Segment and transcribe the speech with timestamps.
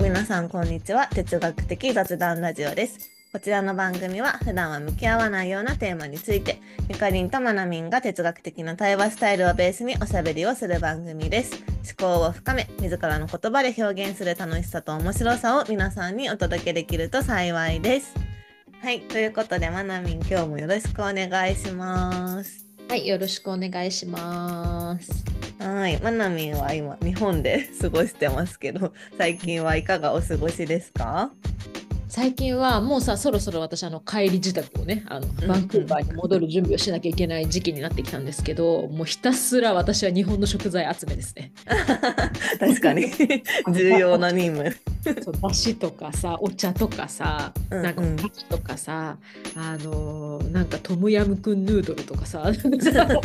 [0.00, 1.08] 皆さんこんにちは。
[1.08, 3.10] 哲学的雑談ラジオです。
[3.32, 11.64] こちらの番組は普段は向き合わないようなテーマについてゆかりんとまなみんが哲学的な対話スタイルをベースにおしゃべりをする番組です。
[12.00, 18.14] 思考を深め自らの言葉で表現する楽しさと面白さを皆さんにお届けできると幸いです。
[18.80, 22.66] はいということでまなみん今日もよろしくお願いします。
[22.88, 25.24] はい、よろしくお願いします。
[25.58, 31.32] はい、まなみんは今日本で過ごしてますけど、最近はいかがお過ごしですか？
[32.08, 41.52] 最近はもうさ、そろそろ私あの帰り自宅をね、あのバンクーバーに戻る準備をしなきゃいけない時期になってきたんですけど、もうひたすら私は日本の食材集めですね。
[42.58, 43.10] 確かに
[43.74, 44.74] 重要な任務。
[45.22, 49.18] そうだしとかさ、お茶とかさ、うんうんなんかお菓子とかさ、
[49.54, 53.16] あのーなんかトムヤムクンヌードルとかさ、 見つけた美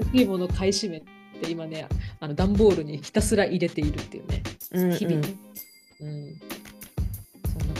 [0.00, 1.06] 味しいものを買い占めて
[1.48, 1.86] 今ね、
[2.18, 4.42] あの段ボールにひたすら入れているっていうね。
[4.72, 5.20] うん日々
[6.00, 6.40] うんうん。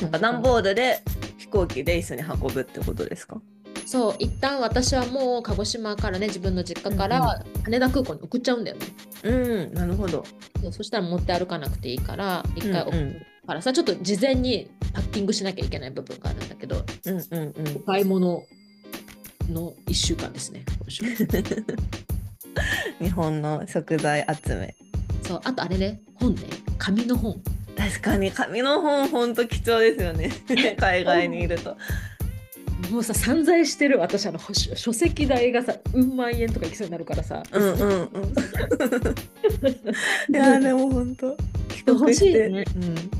[0.02, 1.02] なんか段ボールで
[1.38, 3.40] 飛行機で一緒に運ぶってことですか？
[3.86, 8.86] そう一旦私はもう鹿児島からね自分の実家かうんら羽田空港に送っちゃうんだよね、
[9.24, 9.30] う
[9.70, 10.24] ん、なるほど。
[10.70, 17.80] そしたら持って歩かなくていいから一回送うんうんるからさ、ちょっと事前にパッキングしなきゃいけない部分があるんだけどうんうんうんお。
[17.80, 18.44] 買い物
[19.50, 20.64] の1週間ですね
[23.00, 24.77] 日本の食材集め。
[25.24, 26.42] そうあとあれね本ね
[26.78, 27.40] 紙の本
[27.81, 30.31] 確かに紙の本ほんと貴重ですよね。
[30.77, 31.78] 海外にいると。
[32.91, 38.34] もうさ散財してる私あの書書籍代がさうん万円とかいきそうになるからさ、うんうんうん。
[40.34, 41.36] いやでも本当。
[41.86, 42.83] 欲しいねうん。
[42.84, 43.11] うん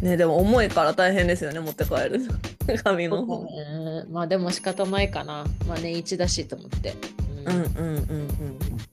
[0.00, 2.32] ねでも重いから大変ですよね持って帰るの
[2.84, 3.46] 紙の本。
[3.46, 6.94] うんまあでも仕方ないかなまあ年一だしと思って、
[7.44, 8.28] うんうんうんうん。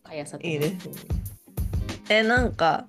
[0.04, 0.89] 買いあさっていいです
[2.09, 2.85] えなんか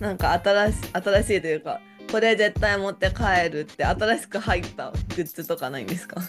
[0.00, 6.20] なんか新し新しいというかこれ絶対持って帰るって新しく入ったグッズとかないんですか？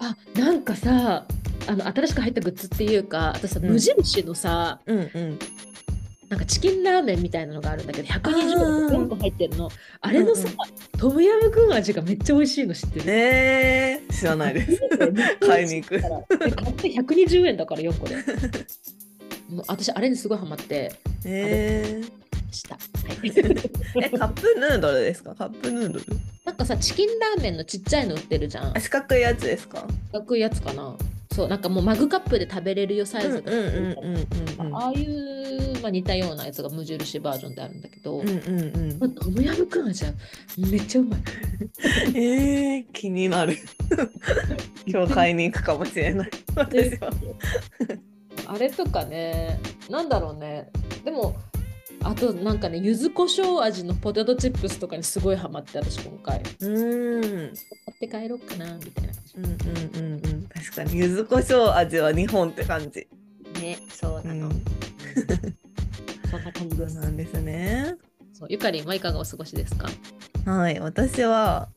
[0.00, 1.24] あなんかさ
[1.66, 3.70] あの新しく入ったグッズっていうか私さ、うん。
[3.70, 5.38] 無印のさうんうん。
[6.28, 8.82] なんかチキンラーメンみたいなのがあるんだけど120あー。
[8.84, 9.70] 円全部入ってるの。
[10.00, 10.50] あれのさ、う
[10.96, 13.04] んトムヤムクン味がめっちゃ美味しいの知ってる？
[13.08, 14.80] えー、知らないです。
[15.46, 15.98] 買いに行く。
[15.98, 16.00] で
[16.52, 18.16] 買って120円だから4個で
[19.48, 20.92] もう私あれにすごいハマって
[21.24, 22.80] えー、した、は
[23.22, 23.32] い、
[24.04, 25.34] えカップヌードルですか？
[25.34, 26.04] カップヌードル？
[26.44, 28.76] なんかさチキンラーメンのちっちゃいの売ってるじゃん。
[28.76, 29.86] あ四角いやつですか？
[30.12, 30.96] 四角いやつかな。
[31.34, 34.16] そうなんかもうマグカップで食べれるよサイズうんうんうん
[34.60, 40.12] うんうんああいう、まあ、似たようなやつが無印バージョンであるんだけど、うんうんうんトムヤムクン味は
[40.56, 41.20] めっちゃうまい。
[42.14, 43.56] えー、気になる。
[44.86, 46.30] 今日買いに行くかもしれない。
[46.54, 47.10] 私は
[48.46, 49.58] あれとかね、
[49.90, 50.70] なんだろうね。
[51.04, 51.36] でも、
[52.02, 56.42] あとなんかね、柚子胡椒味のポテトチップスとかにすごいハマって、私今回。
[56.42, 57.56] 買うーんっ
[58.00, 59.12] て帰ろうかな、みたいな。
[59.36, 59.54] うんうんう
[60.18, 63.06] んうん確かに柚子胡椒味は日本って感じ。
[63.62, 64.46] ね、そうなの。
[64.48, 64.64] うん
[66.30, 67.94] そんな感じなんですね。
[68.32, 69.88] そうゆかりんはいかがお過ごしですか？
[70.44, 71.68] はい私は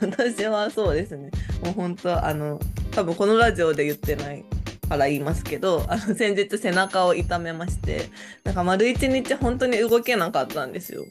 [0.00, 1.30] 私はそうですね
[1.62, 2.58] もう本当あの
[2.90, 4.44] 多分このラジオで言ってない
[4.86, 8.08] から言いますけどあの先日背中を痛めまして
[8.44, 11.04] なんか丸一日本当に動けなかったんですよ。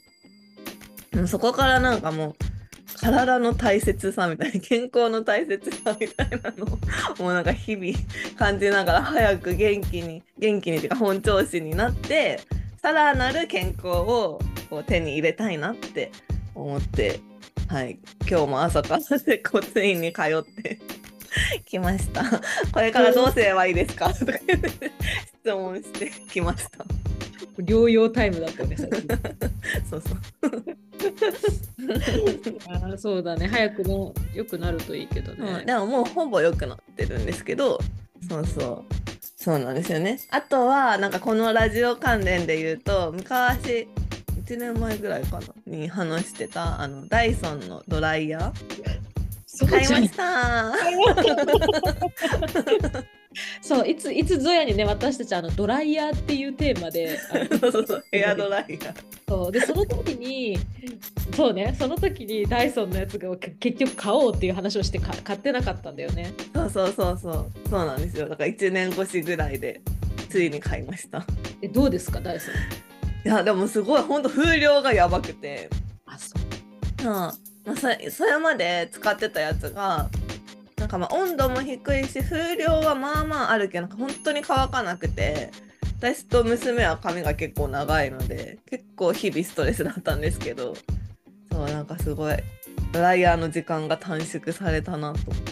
[1.11, 2.35] でもそこからなんかもう
[2.99, 6.69] 体の大切さみたいな健康の大切さみたいなのを
[7.21, 7.93] もうなんか日々
[8.37, 12.39] 感じながら早く元気に元気にっていうか本調子になって
[12.81, 16.11] さらなる健康をこう手に入れたいなって
[16.53, 17.19] 思って
[17.67, 17.99] はい
[18.29, 20.79] 今日も朝から接骨院に通って
[21.65, 22.23] きました。
[22.71, 24.13] これからどうすればいいですか？
[24.13, 26.85] とか質問してきました。
[27.59, 28.75] 療養タイムだったよね、
[29.89, 30.21] そうそう。
[32.67, 35.51] あーそうだね、早くも良くなるといいけどね。
[35.59, 37.79] うん、でももうほぼ良くなってるんですけど
[38.27, 38.95] そうそう。
[39.37, 40.19] そうなんですよね。
[40.31, 43.87] あとはなんかこのラジオ関連で言うと昔
[44.45, 48.51] 1年前ぐらいかなに話してたあのダイソンのドライヤー
[49.65, 50.73] 買いました。
[53.61, 58.95] そういついつぞやにね私たちあのドライヤーっていうテーマでそうそうそうヘアドライヤー。
[59.27, 60.57] そうでその時に
[61.35, 66.33] そうねその時にダイソンのやつがけ結局買おうっていう話をしてか買ってなかったんだよね。
[66.53, 67.51] そうそうそうそう。
[67.69, 68.29] そうなんですよ。
[68.29, 69.81] だから1年越しぐらいで
[70.29, 71.25] ついに買いました。
[71.61, 73.29] えどうですかダイソン？
[73.29, 75.69] いやでもすごいほんと風量がやばくて。
[76.05, 76.35] あそ
[77.03, 77.03] う。
[77.03, 77.05] うん。
[77.11, 77.35] まあ、
[77.75, 80.09] それそれまで使ってたやつが
[80.77, 85.51] なんかまあ温度も低いし風量はまあまああるけどなんか本当に乾かなくて
[85.97, 90.75] 私と娘は髪が結構長いので結構日々ストレスだったんですけど
[91.51, 92.37] そうなんかすごい
[92.91, 95.31] ドライヤーの時間が短縮されたなと。
[95.31, 95.43] 思っ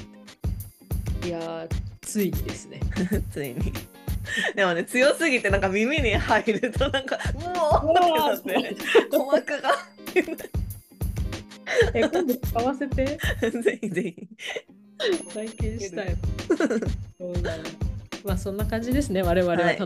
[1.22, 1.68] ていやー
[2.02, 2.80] ついにですね。
[3.32, 3.74] ついに。
[4.56, 8.76] でもね強すぎてなんか耳に入るとなんかもうってなって
[9.10, 9.72] 鼓膜が
[11.94, 13.06] え今度使わせて
[13.42, 14.28] ぜひぜひ
[15.34, 16.16] 体験したい。
[17.20, 17.64] そうだね。
[18.24, 19.78] まあそんな感じですね我々ははい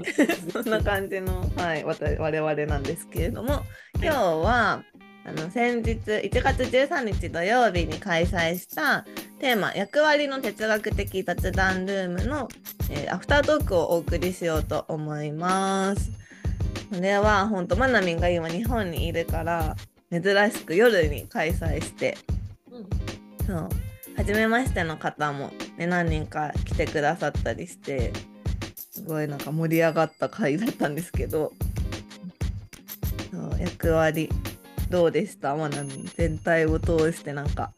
[0.54, 3.64] そんな感じの、はい、わた我々なんですけれども
[3.96, 4.84] 今日は
[5.26, 9.06] あの先日1月13日土曜日に開催した
[9.40, 12.48] テーマ「役割の哲学的雑談ルームの」
[12.92, 16.12] えーアフタートークをお送りしようと思います。
[16.90, 19.76] これは本当まなみんが今日本にいるから
[20.12, 20.22] 珍
[20.52, 22.18] しく夜に開催して。
[22.72, 23.46] うん。
[23.46, 23.70] そう。
[24.16, 28.12] 初めましての方も、ね、何人か来てくださったりして
[28.76, 31.54] すごいなんか盛り上がった回だったんですけど。
[33.32, 34.30] そう役割
[34.90, 35.56] どうでした？
[35.56, 35.84] まな
[36.16, 37.74] 全体を通してなんか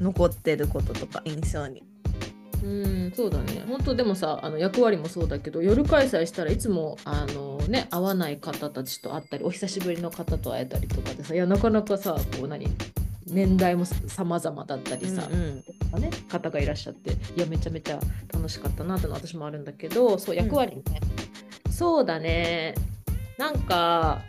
[0.00, 1.84] 残ってることとか印象に。
[2.64, 3.64] うん、そうだね。
[3.68, 12.66] 本当でもさ、あの役割もそうだけど、夜開催したらいつもあのね、会わない方たちと会ったり、お久しぶりの方と会えたりとかでさ、いや、なかなかさ、こう何、
[13.26, 15.64] 年代も様々だったりさ、うん
[16.00, 18.00] ね、方がいらっしゃって、いや、めちゃめちゃ
[18.32, 20.82] 楽しかったなってのは私もあるんだけど、そう、役割ね。
[21.70, 22.74] そうだね。
[23.38, 24.22] なんか、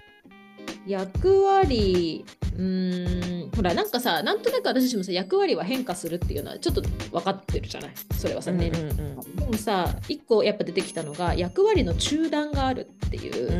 [0.85, 2.25] 役割、
[2.55, 7.91] うーん、ほら、なんかさ、なんとなく私たちもさ、役割は変化するっていうのはちょっと分かってるじゃない？
[8.17, 13.51] それはさ、うんうん年齢でもさ、一個やっぱ出てきたのが、役割の中断があるっていう。
[13.51, 13.55] う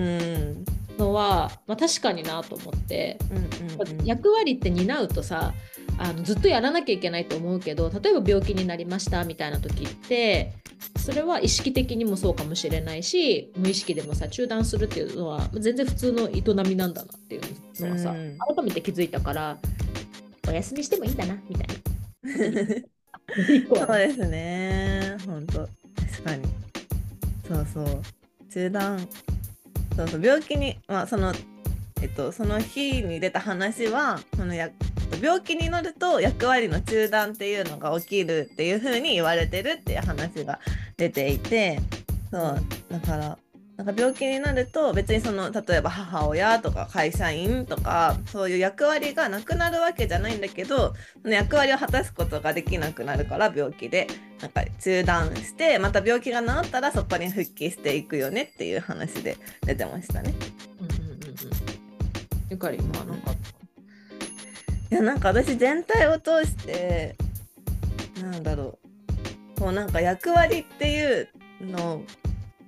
[0.62, 0.66] ん
[0.98, 3.44] のは、まあ、確かになと思って、うんうん
[4.06, 5.54] 役割って担うとさ
[5.98, 10.54] あのずっとやらなきゃいけないと思うけど例えば病気になりましたみたいな時って
[10.98, 17.42] それは意識的にもそうかもしれないし無意識でもさ中断するっていうのは全然普通の営みなんだなっていう
[17.80, 18.38] のはさ、うん。
[18.56, 19.58] 改めて気づいたから
[20.48, 21.74] お休みしてもいいんだなみたいな。
[23.86, 25.18] そうですね。
[25.26, 25.60] 本当。
[25.60, 26.48] 確かに。
[27.48, 28.02] そうそう。
[28.52, 29.08] 中断
[29.96, 31.34] そうそう病気にまあその
[32.02, 34.70] えっとその日に出た話はそのや
[35.22, 40.60] 病気になると役割の中断っていうのが起きるっていうふうに言われてるっていう話が
[40.98, 41.80] 出ていて
[42.32, 43.38] そうだから
[43.76, 50.94] なんか病気になると別にその例えば母親とか会社員とかそういう役割がなくなるわけじゃないんだけど
[51.24, 54.08] その役割を果たすことができなくなるから病気で
[54.42, 60.34] なんか中断してまた病気が治ったらそこに復帰していくよねっていう話で出てましたね。
[60.80, 61.84] うんうんうんうん
[62.50, 67.16] ゆかりまあなんかいやなんか私全体を通して
[68.22, 68.78] なんだろ
[69.58, 71.30] うこうなんか役割っていう
[71.62, 72.04] のを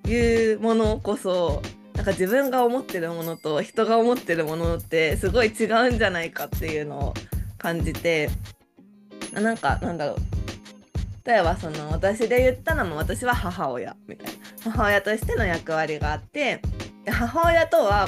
[0.05, 1.61] いうものこそ
[1.93, 7.13] なんか自分が思ってるものと人が思ってるものってすごい違うんじゃないかっていうのを
[7.57, 8.29] 感じて
[9.35, 10.17] あなんかなんだろう。
[11.25, 14.31] 例えばその私で言ったのも私は母親みたいな。
[14.71, 16.61] 母親としての役割があって
[17.07, 18.07] 母親とは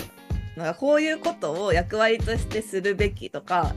[0.55, 3.73] なんかこういうことを役割としてするべきとか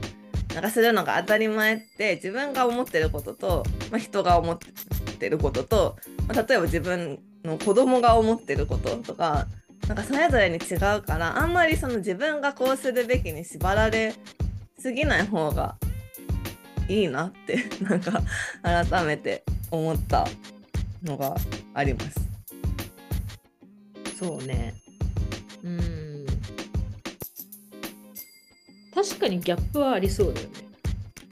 [0.53, 5.95] なんかするのが当たり前って自分が思ってることと、まあ、人が思ってることと、
[6.27, 9.47] まあ、例えば自分の子供が思ってることとか
[9.87, 14.13] なんかそれぞれに違うからあんまりその自分がこうするべきに縛られ
[14.77, 15.75] すぎない方が
[16.87, 18.21] いいなって なんか
[18.61, 20.27] 改めて思った
[21.03, 21.35] のが
[21.73, 22.19] あります。
[24.17, 24.75] そうね。
[25.63, 26.25] うん。
[28.93, 30.53] 確かにギャップはありそうだよね。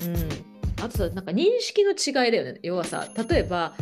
[0.02, 0.08] う
[0.46, 0.50] ん
[0.82, 2.60] あとさ、なんか認識の違いだよね。
[2.64, 3.74] 要はさ、例えば、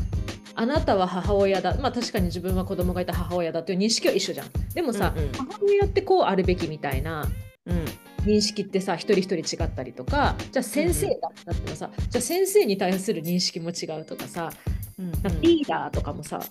[0.60, 1.78] あなたは母親だ。
[1.80, 4.48] まあ確かに自分は子供がいた母親だという認識は一緒じゃん。
[4.74, 7.30] でもさ、うんうん母親ってこうあるべきみたいな
[7.68, 7.86] うん
[8.26, 11.14] 認識ってさ、一人一人違ったりとか、じゃあ先生だ
[11.46, 14.52] だってもさ、じゃあ先生に対する認識も違うとかさ、
[15.00, 16.42] うんなんかリーダーとかもさ、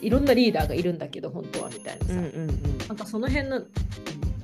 [0.00, 2.12] いろんなリーダーがいるんだけど、本当はみたいなさ。
[2.12, 3.62] うんうんうんなんかその辺の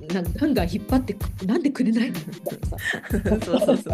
[0.08, 2.20] なんガンガン引っ張ってくなんでくれないの？
[2.28, 2.76] みたいなさ
[3.44, 3.90] そうそうそ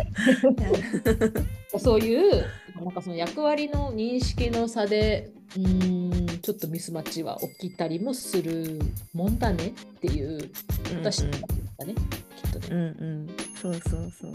[1.75, 1.79] う。
[1.79, 2.45] そういう
[2.77, 8.79] なんかその役割の認識の差でうーんちょっとミスマッチは起きたりもする
[9.12, 10.50] もんだねっていう
[10.95, 11.95] 私うんだね、
[12.43, 12.67] きっとね。
[12.71, 12.85] うんう
[13.25, 13.27] ん、
[13.61, 14.33] そうそうそう。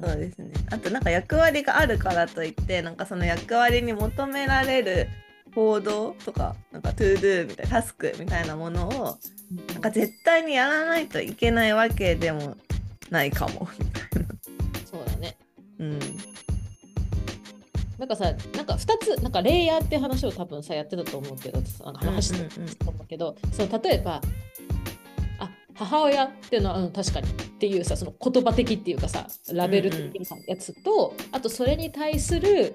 [0.00, 0.52] そうですね。
[0.70, 5.08] あとなんか役割があるからといってなんかその役割に求められる
[5.54, 9.18] 行動とかなんか to do みたいなタスクみたいなものを
[9.72, 12.56] なんか絶対にやらないといけないわけでも
[13.10, 14.28] ないかもみたいな。
[14.90, 15.36] そうだね。
[15.78, 15.98] うん。
[17.98, 24.20] なんかさなんか2つなんかレイヤーって話を多分さやってたと思うけどなんか話してたと思うけど、その例えば
[25.38, 32.74] あ母親っていうのは、うん、確かにっていうさその言葉的っていうかさラベル的なやつと、あとそれに対する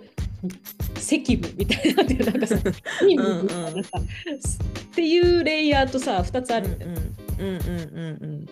[0.98, 2.56] 責務みたいなっていうなんかさ
[3.02, 6.92] 任務みたいなさ、っていうレイヤーとさ2つあるんだよ。
[6.92, 7.46] うん。
[7.46, 7.58] うん。
[7.58, 7.68] うん。
[7.70, 8.48] うん。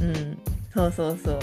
[0.00, 0.08] うん。
[0.08, 0.38] うん。
[0.74, 1.38] そうそうそう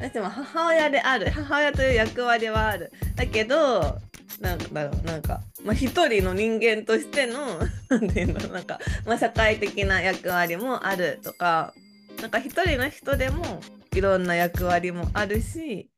[0.00, 3.98] 私も母親である母親という役割はあるだけど
[4.40, 4.58] なん。
[4.58, 5.22] だろうなん。
[5.22, 7.58] か、まあ、一人の人間としての
[7.88, 8.08] なん。
[8.10, 8.64] ていうのなん。
[8.64, 11.72] か、まあ、社会的な役割もあるとか
[12.20, 12.30] なん。
[12.30, 13.60] か一人の人でも
[13.94, 14.24] いろん。
[14.24, 15.88] な役割もあるし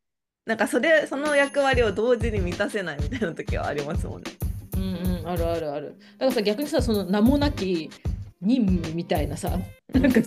[0.48, 4.30] なんかそれその役割を同時に満たせないみたいな時はありますもんね。
[4.78, 4.82] うん
[5.20, 5.94] うん、あるあるある。
[6.18, 7.90] だからさ逆にさその名もなき
[8.40, 9.58] 任務みたいなさ
[9.92, 10.10] なん。
[10.10, 10.20] か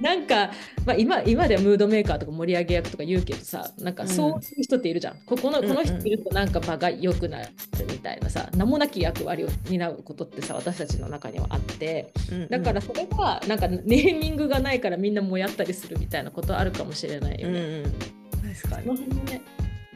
[0.00, 0.50] なんか、
[0.86, 7.48] まあ、今今ではムードメーカーとか盛り上げ役とか言うけどさなんかそういう人っているじゃん、うん、ここのこの人いるとなんか場が良くなる
[7.90, 17.58] みたいなさ、名もなき役割を担うことってさ私たちの中にはあって、うんうん、だからそれはなんかネーミングがないからみんなもやったりするみたいなことあるかもしれないよね。
[17.58, 18.21] うんうん、
[18.62, 18.96] 確かに。
[18.96, 19.42] そのね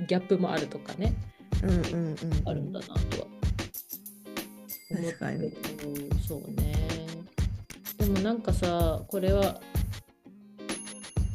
[0.06, 1.14] ギャップもあるとかね、
[1.62, 2.98] うんうんうん、あるんだなとは。
[4.88, 5.52] 確かに。
[6.26, 6.74] そうね。
[7.98, 9.60] でもなんかさこれは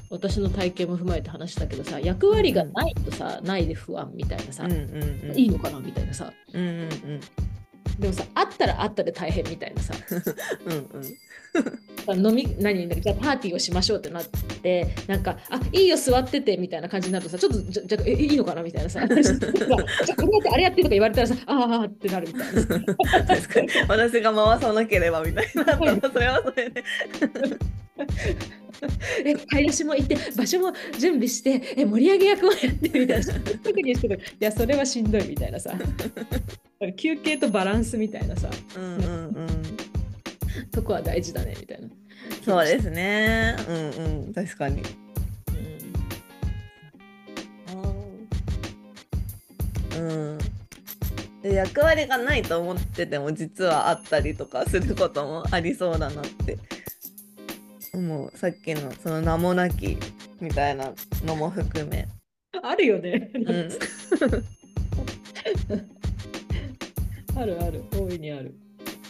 [0.10, 7.22] 私の体験も踏まえて話したけどさ役割がないとさ、ないで不安みたいなさ、うんうんうん、いいのかなみたいなさ、うんうんうん、
[7.98, 9.94] でもさあったらあったで大変みたいなさ。
[10.66, 10.90] うん、
[12.10, 19.05] 飲み何じゃあパーティーをしましょうってなってなんかあいいよ座っててみたいな感じになるとさちょっとじゃじゃえいいのかなみたいなさ。
[19.08, 22.62] じゃあこれやってあれやってとか言われたらさああってなるみたいな。
[23.25, 23.70] 確かに。
[23.88, 25.77] 私が回さなければみたいな
[26.12, 26.84] それはそれで。
[29.24, 33.34] え買い出しも行って場所も準備してえ盛り上げ役もやってみたいな。
[33.63, 35.74] 特にしていやそれはしんどいみたいなさ。
[36.98, 39.01] 休憩とバランスみたいなさ、うんうん
[40.62, 41.88] うん、とこは大事だねみたいな。
[42.44, 43.56] そうですね。
[43.68, 43.75] うん
[44.25, 44.82] うん確かに、
[49.96, 50.38] うん、うん。
[51.41, 56.58] で役割がないと思ってても実はあったりとかすることもありそうだなって。
[57.94, 58.38] 思う。
[58.38, 59.98] さっきのその名もなき
[60.39, 60.91] みたいな
[61.25, 62.08] のも含め。
[62.63, 63.70] あるよね、うん、
[67.38, 67.84] あるある。
[67.91, 68.53] 大いにある、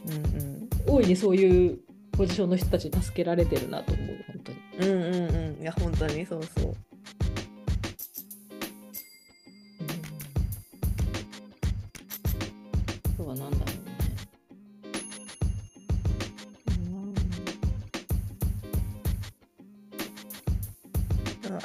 [0.06, 1.80] うんうん、大いにそういう
[2.12, 4.58] ポジションの人たちに助けられてるなと思う本当に。
[4.80, 5.62] うんうんうん。
[5.62, 6.76] いや本当にそうそう、うん、
[13.18, 13.82] そうはなんだろう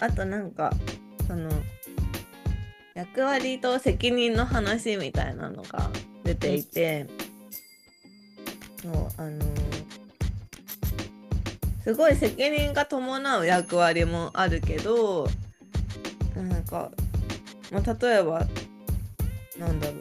[0.01, 0.73] あとなんか
[1.27, 1.51] その
[2.95, 5.91] 役割と責任の話みたいなのが
[6.25, 7.26] 出ていて、うん、
[8.87, 9.45] もうあの
[11.85, 15.29] すごい責任が伴う役割もあるけど
[16.35, 16.91] なんか、
[17.71, 18.47] まあ、例えば
[19.59, 19.97] なんだろう、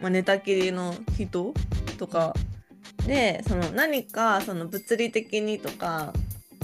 [0.00, 1.54] まあ、寝たきりの人
[1.98, 2.34] とか
[3.06, 6.12] でその何かその物理的にとか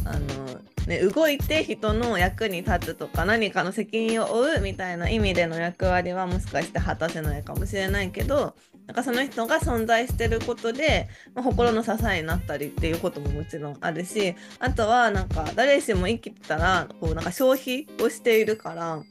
[0.04, 8.54] あのね、動いて人の役に立つとか何かの責任を負うみたいな意味での役割はもしかして果たせないかもしれないけど
[8.86, 19.02] なんかその人が存在してることで、まあ、心の支えになったりっていうことももちろんあるしあとはなんか誰しも生きてたらこうなんか消費をしているから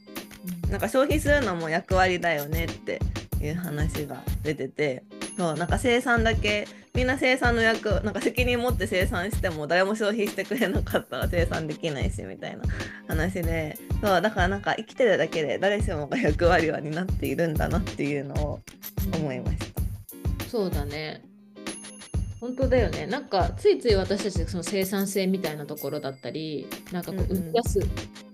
[0.70, 3.00] なんか消費するのも役割だよねって
[3.40, 5.02] いう話が出てて
[5.36, 12.62] そうなんか生産だけみんな生産の役なんか責任持って生産しても誰も消費してくれなかったら生産できないしみたいな
[13.08, 18.60] 話でそうだからなんか生きてるだけで誰しもが役割は担っているんだなっていうのを
[19.12, 20.46] 思いました。
[20.48, 21.24] そうだね。
[22.40, 27.80] 本当だよねなんかついつい私たちその生産性みたいなところだったりなんかこう生み出す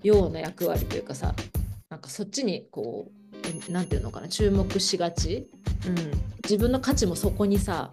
[0.03, 1.51] ような役割というかさ、うんうん、
[1.89, 5.49] なんかそっちにこう何て言うのかな注目しがち、
[5.87, 5.95] うん、
[6.43, 7.91] 自分の価値もそこにさ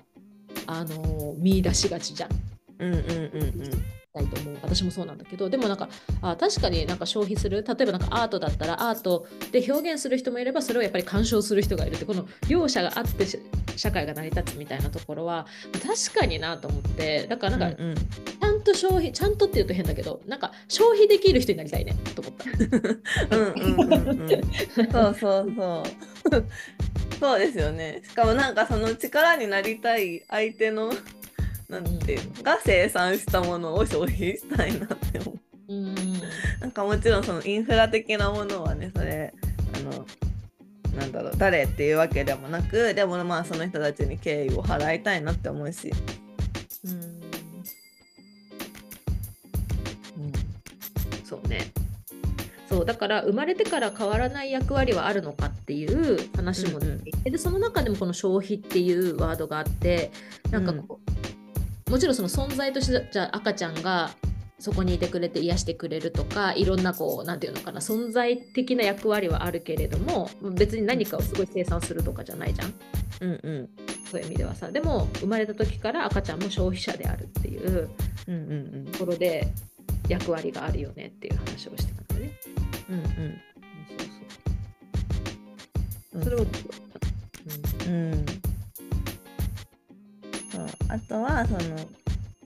[0.67, 2.31] あの見出しがちじゃん。
[2.79, 3.99] うんうんうんうん。
[4.19, 4.59] たいと思う。
[4.63, 5.49] 私もそうなんだけど。
[5.49, 5.89] でもなんか
[6.21, 7.65] あ確かになんか消費する。
[7.67, 12.05] 例えばなんかアートだったらアートで表現する人もいればそれをやっぱり鑑賞する人がいるって。
[12.05, 13.27] この両者があって
[13.77, 17.27] 社会が成り立つみたいなところは確かになと思って。
[17.29, 17.97] だからなんか、うんうん、
[18.59, 23.37] んと消費ちゃんとって言うと変だけどなんか消費できる人になりたいねと思った。
[23.37, 24.29] うんうんうんうん、
[24.93, 25.83] そうそうそ
[26.31, 26.45] う。
[27.19, 28.03] そうですよね。
[28.05, 30.93] しかもなんかその力になりたい相手の
[31.69, 35.33] なんていうのが生産したものを消費したいなって思
[35.69, 35.73] う。
[35.73, 35.95] うん。
[36.61, 39.33] なんかもちろんそのインフラ的なものはねそれ
[39.75, 40.07] あの
[40.99, 45.93] なんだろう誰っていうわけでもなくでもまあその人たちに敬意を払いたいなって思うし、
[46.85, 47.18] うん
[52.79, 60.13] そうだから生まれてから変わらない役割はあるのかっていう話も出ていて、でその中でもこの消費っていうワードがあって
[60.53, 61.01] なんかこ
[61.87, 64.11] う、もちろんその存在としてじゃあ赤ちゃんが
[64.61, 72.75] そこにいてくれて癒してくれるとかいろんなこうなんていうのかな存在的な役割はあるけれども別に何かをすごい生産するとかじゃないじゃん。
[73.21, 73.69] うんうん。
[74.09, 74.71] そういう意味ではさ。
[74.71, 77.91] でも生まれた時から赤ちゃんも消費者であるっていう
[78.29, 78.85] うんうんうん。
[78.93, 79.49] ところで
[80.09, 82.33] 役割があるよねっていう話をしてたんだね。
[82.91, 83.13] うんそう
[86.15, 86.25] そう。
[86.25, 87.93] それを、うん。
[87.93, 88.27] うん。
[90.51, 90.67] そう。
[90.89, 91.61] あとはその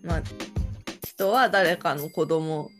[0.02, 0.22] まあ
[1.06, 2.70] 人は誰かの子供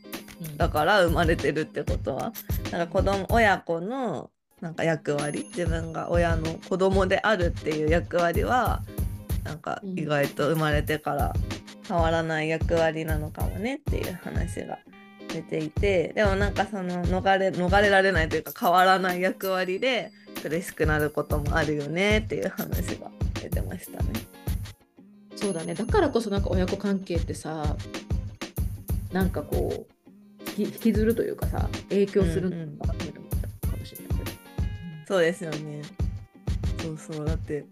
[0.41, 0.57] うん。
[0.57, 2.33] だから生まれてるってことは
[2.71, 4.29] なんか子供親子の
[4.61, 8.81] なんか役割自分が親の子供であるっていう役割は
[9.43, 9.99] なんかうん。
[9.99, 11.33] 意外と生まれてから
[11.87, 14.79] 変わらない役割なのかもねっていう話が
[15.33, 20.11] 出ていてでもなんかその逃れ逃れられないというか変わらない役割で
[20.41, 23.09] 苦しくなることもあるよねっていう話が
[23.41, 24.13] 出てましたね。
[25.35, 27.75] そうだねだからこそなんか親子関係ってさ
[29.11, 34.31] なんかこう引き引きずるというかさ影響するうんうんのかもしれないけど。
[35.07, 35.81] そうですよね。
[36.81, 37.65] そうそうだって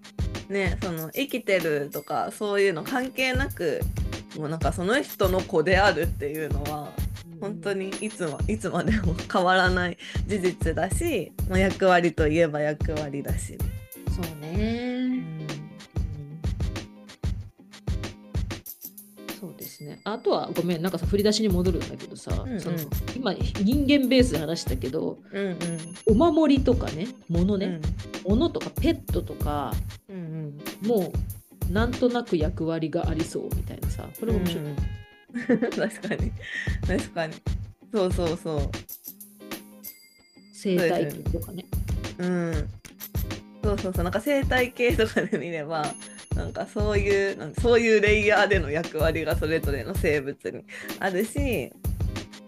[0.50, 3.82] ねその生きてるとかそういうの関係なく
[4.38, 6.91] もうなんかその人の子であるっていうのは
[7.42, 13.58] 本当にいつもいつまでも変わらない事実だし、まあ、役割といえば役割だし。
[14.16, 15.24] そうね、
[19.40, 20.00] そうですね。
[20.04, 22.60] あとはごめんなんかさ振り出しに戻るんだけどさ、うんうん。
[22.60, 22.78] その
[23.16, 25.58] 今人間ベースで話したけどうんうん。
[26.08, 27.82] お守りとかね物ね、うん。
[28.32, 29.74] 物とかペットとか
[30.10, 31.12] うんも
[31.70, 34.76] うなんとなく役割がありそうみたいなさこれも面白い、うん
[35.76, 36.32] 確かに。
[36.88, 37.34] 確かに。
[37.94, 38.70] そうそうそう。
[40.54, 41.66] 生態系とかね。
[42.20, 42.70] うん。
[43.64, 44.04] そうそうそう。
[44.04, 45.86] なんか生態系とかで見れば
[46.36, 50.64] なんかそういうなんそういうレイヤーでの役割がそれぞれの生物に
[51.00, 51.72] あるし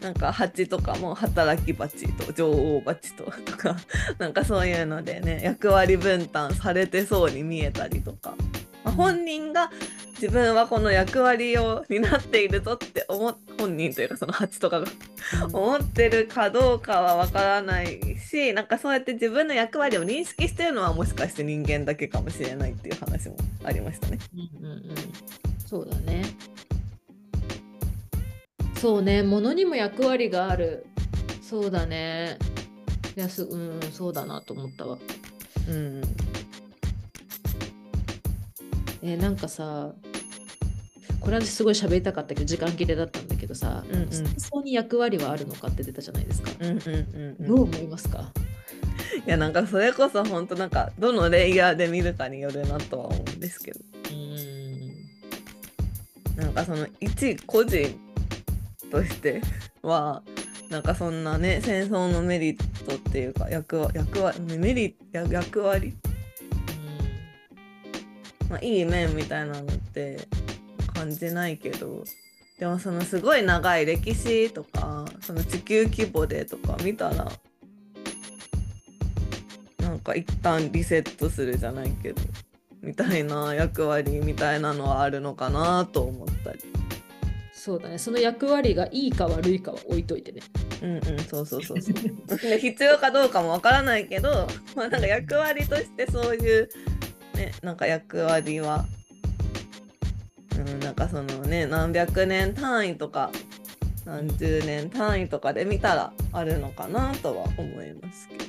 [0.01, 3.75] なんか蜂とかも働き蜂と女王蜂ととか
[4.19, 8.35] なんかそういうのでね役割分担されてそうに見えたりとか、
[8.83, 9.71] まあ本人が
[10.13, 14.87] 自分はこの役割を担っているぞって思っ本人というかその蜂とかが
[15.51, 24.19] 思ってるかどうかはわからないしなんかそうやって自分の役割を認識してるのはもしかして人間だけかもしれないっていう話もありましたね。
[24.33, 24.95] うんうんうん、
[25.65, 26.23] そうだね。
[28.79, 30.85] そうね、物にも役割がある。
[31.41, 32.37] そうだね。
[33.15, 34.97] いやすうん、そうだなと思ったわ。
[35.69, 36.01] うん
[39.03, 39.93] えーなんかさ、
[41.19, 46.51] これはすごい喋りたかったけど、時間切れだったんだけどさ、うんうん戦争に役割はあるのかって出たじゃないですか。
[46.59, 48.31] うんうんうんうんどう思いますか？
[49.25, 53.79] いやなんかそれこそ本当なんかどのレイヤーで見るかによるなとは思うんですけど
[54.11, 54.93] うん。
[56.35, 57.95] なんかその一個人
[58.91, 59.41] として
[59.81, 60.21] は
[60.69, 64.93] なんかそんなね戦争のメリットっていうか役割役割メリッ
[65.27, 65.93] ト役割
[68.49, 70.27] まあ、いい面みたいなのって
[70.93, 72.03] 感じないけど。
[72.59, 77.29] でもそのすごい長い歴史とかその地球規模でとか見たら
[79.79, 82.21] なんか一旦リセットするじゃないけど
[82.81, 86.59] みたいな役割みたいなのはあるのかなと思ったり。
[87.53, 90.41] そうだね、その役割がいいか悪いかは置いといてね。
[90.81, 91.19] うんうん。
[91.19, 92.37] そうそうそうそう。
[92.37, 96.69] で 必要かどうかもわからないけど、まあ、なんか役割としてそういう
[97.35, 98.85] ねなんか役割は、
[100.57, 103.31] うん、なんかそのね何百年単位とか
[104.05, 108.43] 何十年単位とかで見たらあるのかなとは思いますけど。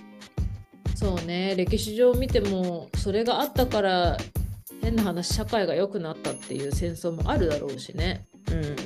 [0.94, 4.16] そうね歴史上見てもそれがあったから
[4.80, 8.26] 変な話社会が良くなったっていう戦争もあるだろうしね。
[8.50, 8.76] うんうん。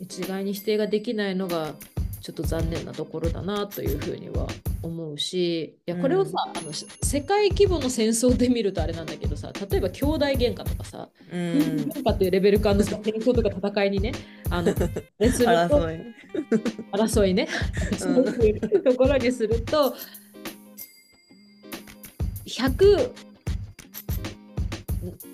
[0.00, 1.74] 一概に否定ができないのが
[2.24, 4.46] ちょっと残念なところだなというふうには
[4.82, 11.40] 思うしいやこれをさ、あのし世界規模の戦争で見るとあれなんだけどさ例えば兄弟喧嘩とかさ、うん。
[11.40, 14.12] 喧嘩っていうレベル感のさ戦争とか戦いにね
[14.48, 14.72] あの
[15.20, 15.98] ねすると争い。
[15.98, 16.14] ね
[16.92, 17.48] 争いね、
[17.98, 19.94] そういうところにすると
[22.46, 23.12] 100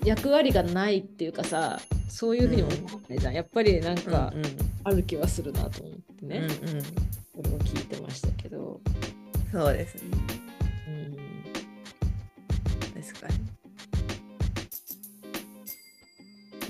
[0.05, 4.53] 役割がないっていうかさそういうふうに思わないじゃん、やっぱりなんかうんうん。
[4.83, 8.81] ある気はするなと思ってってね、うんうん、そも聞いてましたけど。
[9.53, 10.03] そうですね、
[10.89, 11.17] うん、
[13.03, 13.27] 確か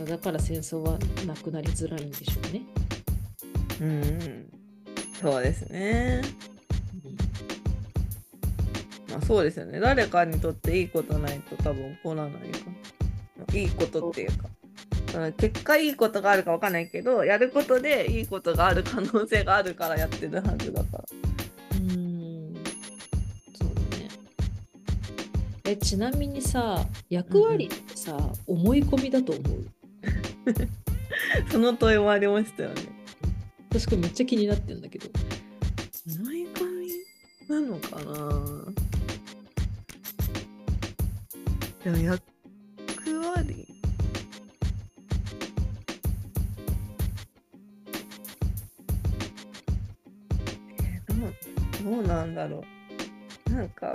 [0.00, 0.06] に。
[0.06, 2.62] だから戦争はなくなりづらいんでしょうね。
[3.82, 4.50] うん、うん、
[5.20, 6.22] そうですね、
[7.04, 7.16] うん、
[9.12, 9.78] まあそうですよね。
[9.78, 12.38] 誰かにとっていいことないと多分起こらないか
[13.52, 14.49] いいことっていうか。
[15.12, 21.04] その結果いいことがあるかわかんないけどやることでいいことがある可能性があるからやってるはずだから。
[21.78, 22.54] うん。
[23.54, 24.08] そうだね。
[25.64, 29.64] えちなみにさ役割ってさ、思い込みだと思う？
[31.50, 32.82] その問いもありましたよね。
[33.70, 35.08] 私これめっちゃ気になってるんだけど。
[36.20, 36.88] 思い込み
[37.48, 38.72] なのかな？
[41.84, 41.96] でも
[52.40, 52.64] だろ
[53.48, 53.52] う。
[53.52, 53.92] なんか。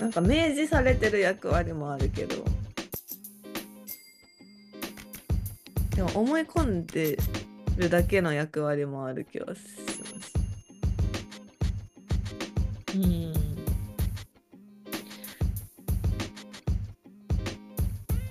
[0.00, 2.44] なんか明示されてる役割もあるけど。
[5.96, 7.16] でも思い込んで
[7.76, 10.34] るだけの役割もある気はします。
[12.94, 13.32] うん。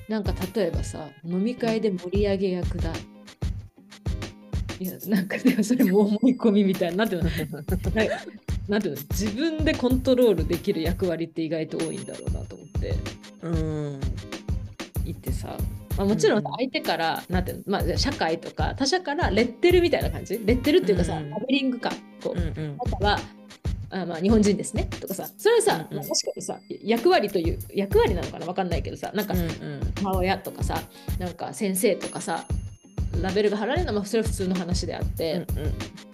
[0.10, 2.94] なんか例えばさ飲み会で盛り上げ役だ。
[4.80, 7.30] いやなんかでもそれも思い込みみたいななんていうの
[8.68, 9.02] なんていうの？
[9.12, 12.96] 自分でコントロールできる役割って意外と多いんだろうなと思って。
[13.42, 14.00] うん。
[15.06, 15.58] 言ってさ、
[15.98, 16.44] まあ、もちろんうん。
[16.58, 20.40] 相手から、なんていうの、まあ、社会とか他者からレッテルみたいな感じ？
[20.46, 21.30] レッテルっていうかさ、うん。
[21.30, 21.92] ラベリングか。
[22.24, 22.78] こう、うんうん。
[22.80, 23.20] あとは
[23.90, 25.28] あまあ日本人ですねとかさ。
[25.38, 26.04] それはさ、うんうん。
[26.04, 28.46] まあ確かにさ役割という役割なのかな？
[28.46, 29.12] わかんないけどさ。
[29.14, 29.94] なんかうんうん。
[30.02, 30.82] 母親とかさ。
[31.20, 32.46] なんか先生とかさ
[33.22, 35.74] ラベルが貼られるのはまあそれは普通の話であって、うん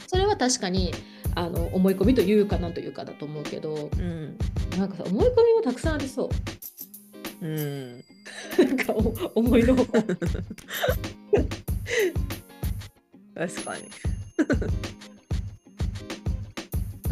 [0.09, 0.91] それは確かに
[1.35, 4.35] あの思い込みというかなんというかだと思うけどうん。
[4.75, 6.31] なんかさ思い込みもたくさんありそ
[7.41, 8.03] ううん。
[8.57, 10.01] なんかお思いのほか
[13.35, 13.83] 確かに。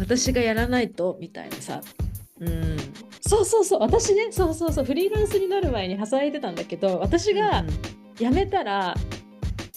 [0.00, 1.80] 私がやらないとみたいなさ
[2.40, 2.76] うん。
[3.20, 7.64] そうそうそう私ねそうそうそうフリーランスになる前に働いてたんだけど私が
[8.16, 8.96] 辞めたら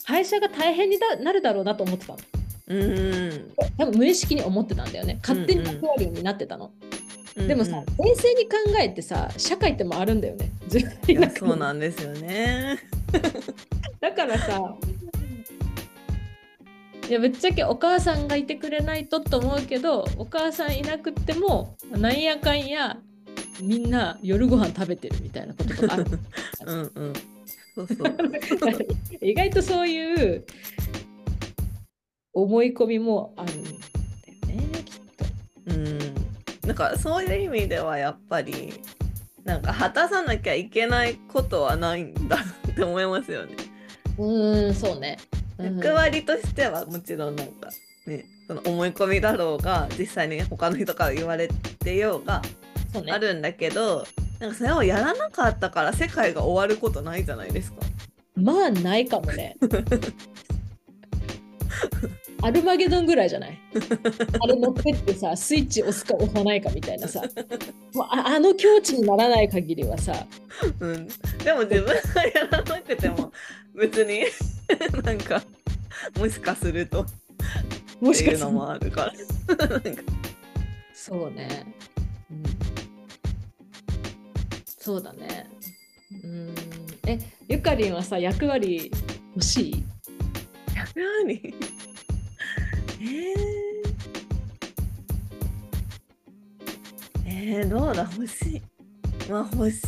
[0.06, 2.20] 会社が大変にだなるだろうなと思ってたの
[2.68, 3.52] うん。
[3.78, 6.72] 多分無意識に思ってたんだよね勝手にうんうん役割になってたの、
[7.36, 7.48] うん。
[7.48, 10.52] でもさ冷静に考えてさ社会って回るんだよね
[11.38, 12.80] そうなんですよね。
[14.00, 14.76] だからさ
[17.10, 22.98] いやぶっちゃけお母さんがいてくれないとと思うけどお母さんいなくってもなんやかんや
[23.62, 26.06] みんな夜ご飯食べてるみたいなこととかある
[26.66, 27.14] うんうん。
[27.76, 28.16] そうそう。
[29.22, 30.46] 意外とそういう
[32.34, 35.26] 思い込みもあるんだよねきっと。
[35.68, 35.98] うん。
[36.68, 38.74] なんかそういう意味ではやっぱり
[39.44, 42.38] なんか果たさなきゃいけないことはないんだ
[42.72, 43.56] って思いますよね。
[44.18, 45.18] うーんそうね。
[45.28, 45.32] うん
[45.62, 47.70] 役割としてはもちろんなんか
[48.08, 51.48] ねその思い込みだろうが実際に他の人から言われ
[51.80, 52.42] てようが
[53.12, 54.06] あるんだけど
[54.42, 57.78] なんかそれをやらなかったから世界が終わることないじゃないですか。
[58.36, 59.56] まあないかもね。
[62.44, 63.60] アルマゲドンぐらいじゃない？
[64.42, 67.22] あれ乗ってってさスイッチ押すか押さないかみたいなさ。
[67.94, 70.26] もうああの境地にならない限りはさ。
[70.80, 71.94] うん、でも自分が
[72.26, 73.32] やらなくても
[73.76, 74.24] 別に
[75.06, 75.44] なんか
[76.18, 77.06] もしかすると。
[78.00, 78.50] もしかする。
[78.50, 79.14] もあるから。
[80.96, 81.48] そうね。
[81.96, 82.01] うん
[84.84, 85.48] そうだね。
[86.24, 86.56] うん。
[87.06, 88.90] えゆかりんはさ役割
[89.36, 89.86] 欲しい？
[90.76, 91.54] 役割？
[93.00, 93.36] えー、
[97.28, 98.10] えー、どうだ？
[98.14, 98.62] 欲しい。
[99.30, 99.82] まあ欲しい。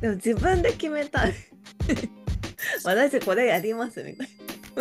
[0.00, 1.34] でも自分で決めたい。
[2.84, 4.28] 私これやりますみたい
[4.74, 4.80] う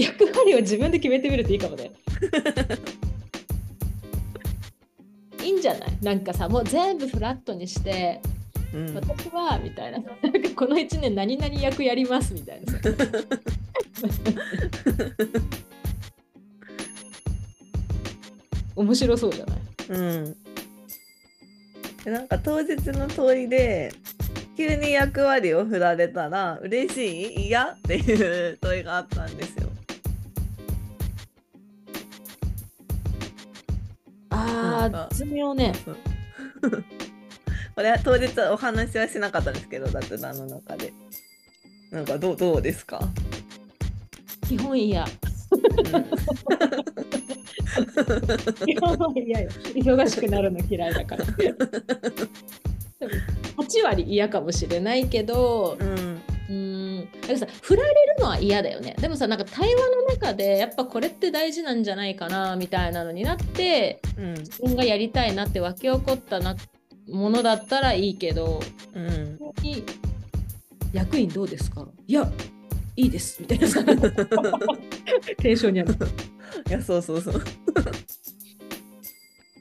[0.00, 0.02] ん。
[0.02, 1.92] 役割を自分で決めてみるといいかもね。
[5.60, 5.98] じゃない？
[6.02, 8.20] なんかさもう全部フラットにして
[8.72, 9.98] な、うん、私はみたいな。
[9.98, 10.18] なんか
[10.56, 12.72] この1年何々役やりますみたいな。
[12.72, 12.78] さ
[18.76, 19.58] 面白そうじゃない？
[19.88, 20.36] うん。
[22.04, 23.92] でなんか当日の問いで
[24.56, 27.46] 急に役割を振られたら嬉しい？
[27.48, 29.69] 嫌っていう問いがあったんですよ。
[34.40, 35.72] ああ絶妙ね。
[37.74, 40.92] これは当日お話はしなかったんですけど雑談の中で。
[41.90, 43.00] なんかどうどうですか、
[44.48, 45.04] 基本嫌。
[45.04, 45.10] うん。
[49.26, 49.50] 嫌よ。
[49.74, 51.24] 忙しくなるの嫌いだから。
[51.34, 51.58] でも
[53.56, 56.19] 8割嫌かもしれないけど、うんうん、
[57.20, 58.94] だからさ振られるのは嫌だよね。
[59.00, 64.34] でもさなんか対話の中でやっぱこれって大事なんじゃないかなみたいなのになってうん。
[64.34, 66.56] 自分がやりたいなって湧き起こったな
[67.08, 68.60] ものだったらいいけど
[68.94, 69.38] うん。
[70.92, 72.28] 役員どうですかいや
[72.96, 73.82] いいですみたいなさ。
[75.38, 75.94] テンションにある。
[76.68, 77.42] いやそうそうそう。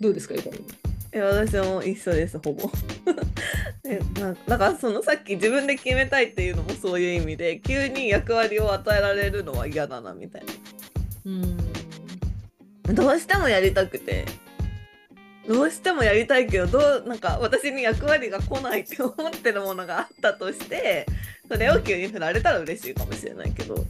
[0.01, 0.63] どうですかゆかり？
[1.11, 2.69] え私も一緒ですほぼ
[3.89, 10.43] でなだからそのさっき自分で決めたいっていうのもそういう意味で急に役割を与えられるのは嫌だなみたい
[11.25, 11.57] うん。
[12.83, 14.25] などうしてもやりたくて。
[15.47, 21.07] どうしてもやりたいけどどうなんか私に役割が来ないって思ってるものがあったとして
[21.49, 23.83] それを急に振られたら嬉しいかもしれないけど。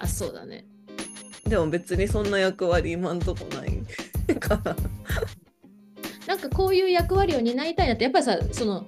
[0.00, 0.64] あそうだね。
[1.44, 3.78] でも別にそんな役割今んとこない。
[4.40, 4.76] か ら
[6.26, 8.84] なんかこういう役割を担いたいなってやっぱりさその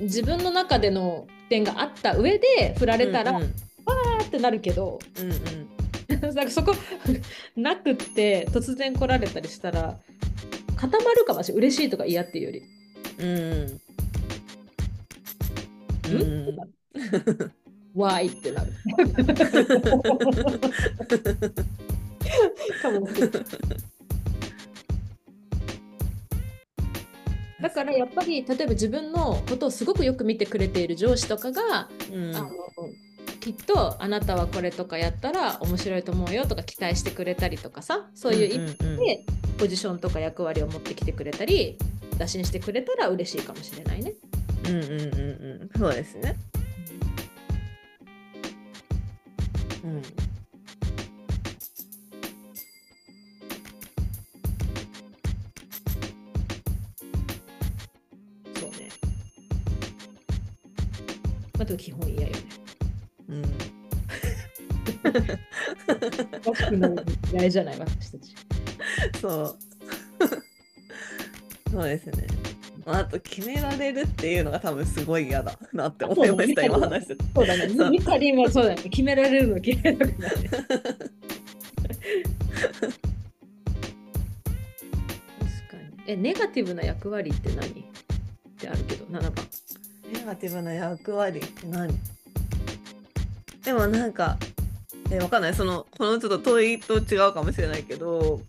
[0.00, 3.54] 自分の中での点があった上で振られたら、うんうん。
[3.86, 5.68] あーってなるけどうんうん。
[6.34, 6.74] なんかそこ
[7.56, 9.98] なくって突然来られたりしたら
[10.76, 11.64] 固まるかもしれない。
[11.64, 12.62] 嬉しいとか嫌っていうより。
[13.18, 13.80] うん？
[16.06, 16.56] うんうん。
[17.94, 18.72] わーいってなる。
[22.82, 23.42] かもしれない
[27.60, 32.36] だからやっぱり例えば自分のことをすごくよく見てくれている上司とかが、うん。
[32.36, 32.50] あの
[33.40, 39.24] きっとあなたはこれとかやったら面白いと思うよとか期待してくれたりとかさそういう意味で
[39.58, 41.78] ポジションとか役割を持ってきてくれたり
[42.18, 44.14] 打診してくれたら嬉しいかもしれないね。
[44.66, 45.78] うんうんうんうん。
[45.78, 46.36] そうですね。
[49.84, 50.27] うん
[61.68, 62.38] まあ、でも基本嫌よね。
[63.28, 63.44] うん
[66.46, 67.02] おかしくなるの
[67.32, 68.34] 嫌いじゃない私たち。
[69.20, 69.56] そう
[71.70, 72.26] そうですね
[72.86, 77.90] まああと決められるっていうのが多分すごい嫌だなって思いました今話しててそうだね。
[77.90, 78.82] ミカリンはそうだね。
[78.84, 80.14] 決められるの嫌いだからね。
[80.18, 80.72] 確
[85.68, 86.02] かに。
[86.06, 87.66] え、ネガティブな役割って何？
[87.68, 87.72] っ
[88.58, 89.32] てあるけど、7番。
[90.12, 91.94] ネガティブな役割って何？
[93.64, 94.38] でもなんか
[95.10, 98.40] えわかんないそのこのちょっと問いと違うかもしれないけど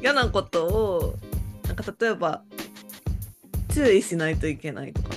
[0.00, 1.14] 嫌なことを
[1.66, 2.42] なんか例えば
[3.72, 5.08] 注意しないといけないとか、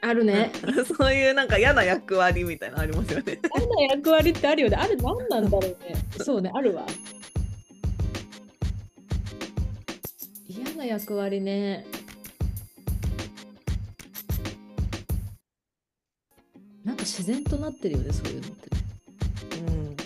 [0.00, 0.50] あるね。
[0.96, 3.38] そういうなんか嫌な役割みたいなのありますよね。
[3.58, 4.76] 嫌な役割ってあるよね。
[4.76, 5.76] あれ何なんだろうね。
[6.18, 6.86] そうね、あるわ。
[10.48, 11.86] 嫌な役割ね。
[17.16, 18.70] 自然となってるよね、そういうのって。
[19.56, 19.96] うん、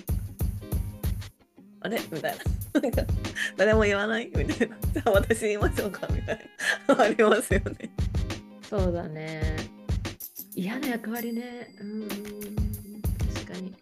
[1.80, 1.98] あれ？
[2.12, 2.36] みたい
[2.74, 2.80] な。
[2.82, 3.02] なんか
[3.56, 4.26] 誰も言わない？
[4.26, 4.76] みたいな。
[4.92, 6.40] じゃあ私言いましょうかみたい
[6.86, 7.00] な。
[7.00, 7.90] ありますよね。
[8.68, 9.56] そうだね。
[10.54, 11.74] 嫌な役割ね。
[11.80, 12.08] うーん、
[13.34, 13.74] 確かに。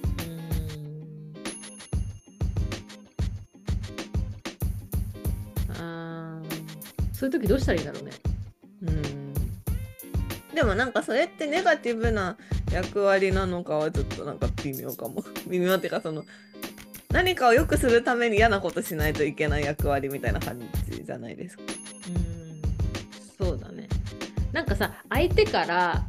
[0.00, 0.26] うー
[5.70, 5.80] ん。
[5.80, 8.10] あーそういう時どうしたらいいんだろうね。
[8.82, 9.17] うん。
[10.54, 12.36] でもなんかそれってネガティブな
[12.72, 15.24] 役割なのかはちょっとなんか微妙かも。
[15.48, 16.24] 微妙っていうかその
[17.10, 21.62] 何かを良くするために嫌なことしないといけない役割みたいな感じじゃないですか。
[22.08, 23.88] うんそうだね。
[24.52, 26.04] なんかさ、相手から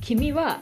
[0.00, 0.60] 君は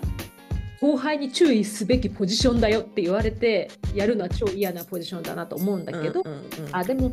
[0.80, 7.12] 後輩に注意すべきポジションだよって言われてやるのは超嫌なポジションだなと思うんだけど、うんうんうんあでも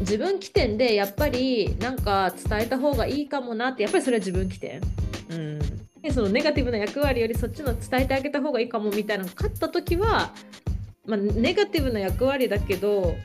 [0.00, 4.80] 自分起点でやっぱりなんか伝えた方がいいかもなってやっぱりそれは自分起点。
[5.30, 5.58] うん。
[6.02, 10.32] でそのネガティブな役割よりそっちの伝えてあげた方がいいかもみたいなのが勝った時は、
[11.06, 13.16] まあ、ネガティブな役割だけど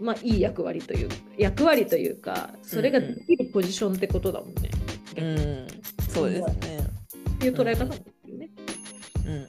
[0.00, 4.70] まあいい役割という役割というかそれができるポジションってことだもんね、
[5.18, 5.66] うん、
[6.08, 6.78] そうですね。
[7.36, 7.94] っていう捉え方も
[8.38, 8.50] ね。
[9.26, 9.38] うんうん。
[9.38, 9.48] うん、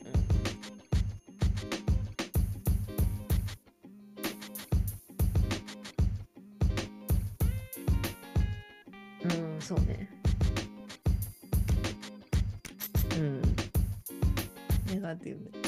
[15.30, 15.62] ネガティ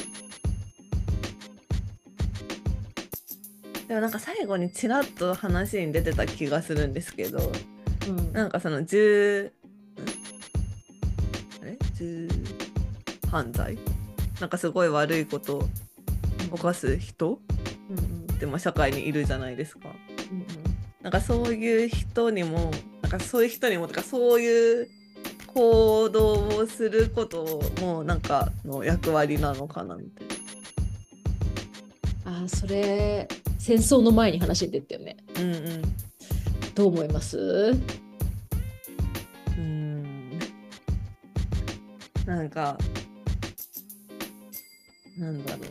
[3.84, 3.88] ブ。
[3.88, 7.52] でもなんか最後にちらっと話に出てた気がするんですけど、
[8.08, 9.52] うん、なんかその銃、
[9.96, 12.28] んあれ銃
[13.30, 13.76] 犯罪？
[14.40, 15.68] なんかすごい悪いこと
[16.52, 17.40] 犯す人？
[17.90, 18.04] うんうん。
[18.32, 19.88] ってまあ社会にいるじゃないですか。
[20.30, 20.46] うん。
[21.02, 22.70] なんかそういう人にも
[23.02, 24.88] なんかそういう人にもとかそういう
[25.54, 30.34] 行動をすることもなんかの役割なのかなみたいな。
[32.32, 33.26] あーそれ
[33.58, 35.16] 戦争の前に話に出たよね。
[35.36, 35.82] うんうん。
[36.74, 37.38] どう思います？
[37.38, 40.38] うーん。
[42.24, 42.78] なんか
[45.18, 45.66] なんだろう。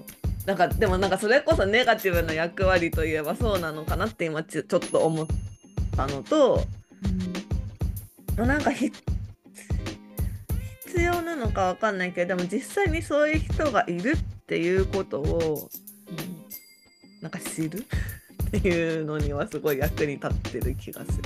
[0.45, 5.27] なんかでもなんかそれこそネガティブな役割といえばそうなのかなって今ちょちょっと思っ
[5.95, 6.63] たのと
[8.35, 8.91] まあなんかひ
[10.99, 15.69] 必要なのかわかんないけどでも実際にそういう人がいるっていうことを
[17.21, 17.85] なんか知る？
[18.49, 21.17] っていうのにはすごい役に立ってる気がする。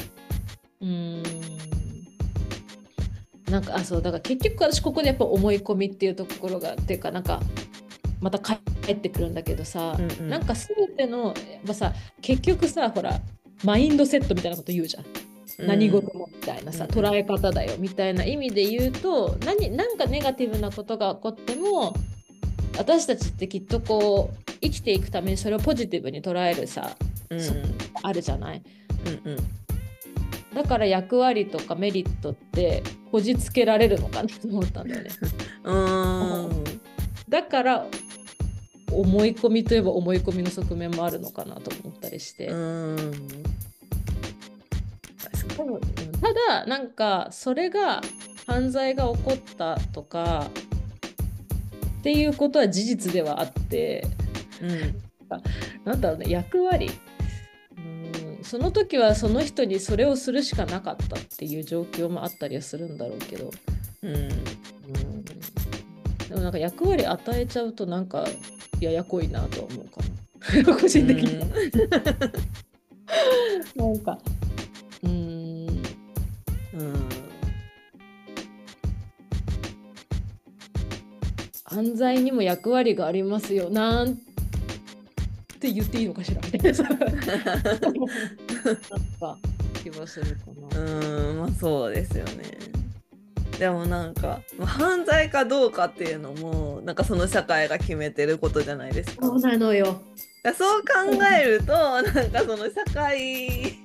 [0.81, 1.23] うんうん
[3.49, 7.39] なんかあそうだから結局私ここでやっぱ思い込みっていうところがっていうかなんか
[8.19, 8.53] また帰
[8.93, 11.35] ってくるんだけどさ、うんうんなんか全てのやっ
[11.67, 13.19] ぱさ結局さほら
[13.63, 15.05] マインドセットみたいなこと言うじゃん。
[15.59, 16.91] 何事もみたいなさ、うん。
[16.91, 21.93] 捉え方だよみたいな意味で言うと何なんかネガティブなことが起こっても
[22.77, 26.95] 私たちってきっとこう生きていくためにそれをポジティブに捉えるさ
[27.29, 27.39] うん。
[28.01, 28.61] あるじゃない？
[29.25, 29.37] うんうん。
[30.55, 35.09] だから役割とかメリットってこじつけられるのかなと思ったんだよね。
[35.63, 36.63] うーん。
[37.27, 37.87] だから
[38.91, 43.43] 思い込みといえば思い込みの側面もあるのかなと思ったりして、うーん
[45.55, 48.01] ただなんかそれが
[48.45, 50.47] 犯罪が起こったとか
[51.99, 54.07] っていうことは事実ではあって
[54.61, 55.03] にうん。
[55.83, 56.91] なんだろうね役割。
[57.77, 63.51] うんその時はその人にそれをするしかなかったっていう状況もあったりはするんだろうけど、
[64.03, 64.15] うん。
[64.15, 68.25] うん、でもなんか役割与えちゃうとなんか
[68.79, 70.01] ややこいなとは思うか
[70.71, 71.47] な 個人的には。
[73.75, 74.19] なんか
[76.73, 77.09] うん
[81.65, 84.15] 犯罪にも役割がありますよなん
[85.59, 86.83] て言っていいのかしらみたいな
[89.19, 89.37] か
[89.81, 90.41] 気はするか
[90.75, 90.79] な。
[90.79, 92.43] うんまあそうですよね
[93.57, 100.01] でもなんかまあ犯罪かどうかっていうのもなんかその社会が決めてることじゃないですかそうなのよ。
[100.57, 100.85] そう考
[101.39, 103.82] えるとなんかその社会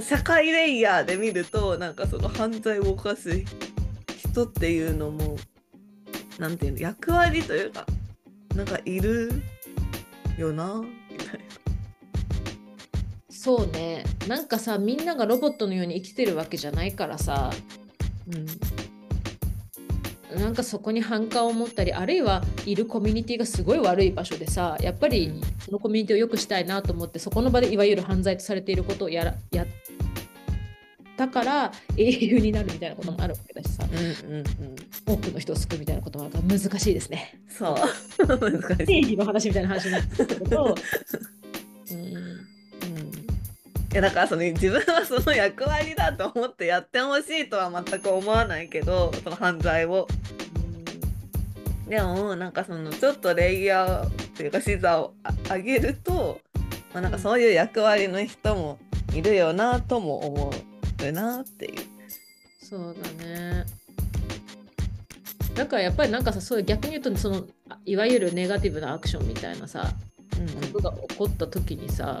[0.00, 3.44] 社会レイヤーで見るとなんかその犯罪を犯す
[4.32, 5.36] 人っていうのも
[6.38, 7.86] なんていうの役割というか
[8.54, 9.30] なんかいる
[10.38, 11.40] よなみたい
[13.28, 14.04] そうね。
[14.26, 17.50] なんかさみんながロボットのように生きてるわけじゃないからさ。
[18.26, 18.38] な。
[18.38, 18.46] うん。
[20.40, 29.66] なんかそこに反感を持ったりあるいはいるコミュニティがすごい悪い場所でさやっぱりそのコミュニティを良くしたいなと思ってそこの場でいわゆる犯罪とされていることをやらやっ
[31.16, 33.84] たから英雄になるみたいなこともあるわけだしさ。
[33.84, 33.98] うん
[34.30, 34.44] うんうん。
[35.06, 37.40] 多くの人を救うみたいなこともあるから難しいですね。
[37.48, 38.26] そう。
[38.26, 38.86] 難しい。
[38.86, 40.74] 正義の話みたいな話になってくると、
[41.90, 42.54] うん、うん。
[43.94, 50.08] いやだからその自分はその役割だと思ってやってほしいとは全く思わないけどその犯罪を。
[51.86, 56.40] でもなんかそのちょっとレイヤーっていうか視座をあ上げると、
[56.92, 58.78] まあ、なんかそういう役割の人も
[59.14, 60.73] いるよなとも思う
[61.12, 61.74] なっていう。
[62.62, 63.64] そうだね。
[65.54, 69.92] だからやっぱりなんかさそういう逆に言うとそのあいわゆるネガティブなアクションみたいなさ
[70.72, 72.20] ことが起こった時にさ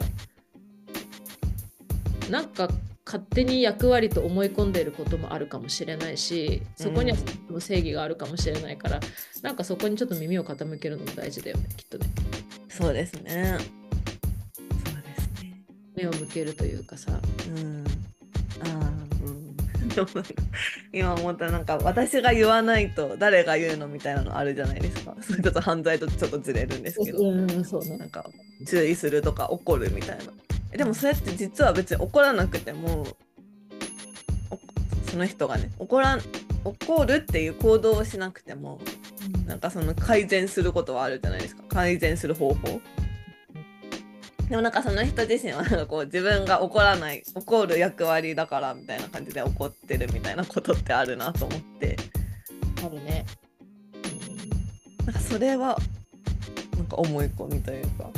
[2.30, 2.68] なんか
[3.04, 7.18] 勝手に役割と思い込んでいることもあるかもしれないしそこには
[7.50, 9.00] うん正義があるかもしれないから、
[9.42, 12.06] なんかそこにちょっと耳を傾けるのも大事だよねきっとね
[12.68, 13.58] そうですね。
[13.58, 15.64] そうですね。
[15.94, 17.84] 目を向けるというかさうん。
[18.60, 18.92] ああ、
[19.24, 19.88] うん。
[19.88, 20.30] でもなんか
[20.92, 25.14] 今思ったなんか私が言わないと誰が言うのみたいなのあるじゃないですか。
[25.20, 27.30] そ れちょっと犯罪とちょっとずれるんですけど。
[27.30, 28.24] うんそうねなんか
[28.66, 30.24] 注意するとか怒るみたいな。
[30.72, 33.06] えでもそれって実は別に怒らなくても
[34.50, 34.58] お
[35.10, 36.20] その人がね怒らん
[36.64, 38.80] 怒るっていう行動をしなくても
[39.46, 42.80] なんかその改善することはあるじゃないですか改善する方法。
[44.48, 51.96] でもなんかその人自身はなんかこう自分が怒らない怒る役割だからみたいな感じで怒ってるみたいなことってあるなと思って。
[52.84, 53.24] あるね、
[55.06, 55.78] なんかそれは
[56.76, 58.10] なんか思い込みというか。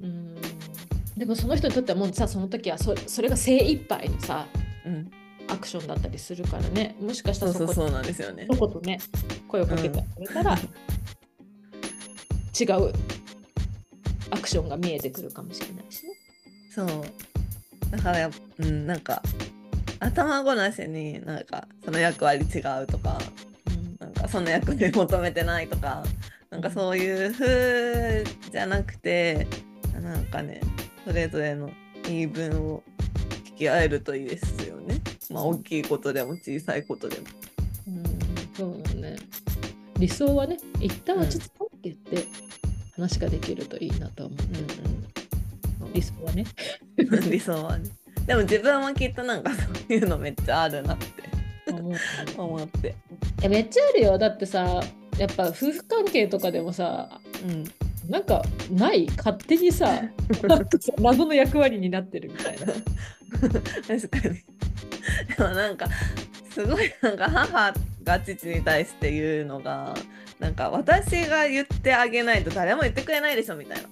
[0.00, 0.06] うん。
[0.06, 0.36] うん
[1.18, 4.46] でもその人にとってはもうさその時はそそれが精一杯のさ
[4.86, 5.10] うん、
[5.48, 6.96] アクションだったりするからね。
[7.00, 8.46] もしかしたらそうこにそうなんですよね。
[8.48, 9.00] 一言ね
[9.48, 10.56] 声をかけてくれたら、
[12.58, 12.92] 違う
[14.30, 16.12] アクションが見えてくるかもしれないしね。
[16.70, 16.86] そう
[17.90, 19.22] だからやっぱうんなんか
[20.00, 23.18] 頭ごなしになんかその役割違うとか
[23.98, 26.04] なんかその役割求めてないとか
[26.50, 29.46] なんかそういう風じゃなくて
[30.00, 30.60] なんかね
[31.04, 31.70] それぞれの
[32.04, 32.82] 言い分を
[33.44, 35.00] 聞き合えるといいですよね。
[35.30, 37.26] まあ大きいことでも小さいことでも。
[37.88, 38.04] うん、
[38.56, 39.16] そうだね。
[39.98, 42.28] 理想はね、一旦落ち着こうって言って
[42.98, 44.44] 話ができるといいなと思うけ
[44.74, 44.88] ど、
[45.94, 46.44] 理想はね。
[46.96, 47.88] うんうん、理想はね。
[48.26, 51.06] でも自分もきっとなんかそういうのめっちゃあるなって
[52.36, 52.94] 思って。
[53.42, 54.18] えめっちゃあるよ。
[54.18, 54.82] だってさ、
[55.16, 57.64] やっぱ夫婦関係とかでもさ、うん、
[58.10, 60.02] なんかない勝手にさ
[60.98, 62.66] 謎の役割になってるみたいな。
[63.86, 64.44] 確かに。
[65.36, 65.88] でもなんか
[66.50, 67.74] すごいなんか母
[68.08, 69.94] が父に対して言うのが
[70.40, 73.88] なんか私が言ってあげないと誰も言ってくれないでしょみたいな。